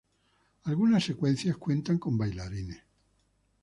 [0.63, 2.81] Algunas secuencias cuentan con bailarines.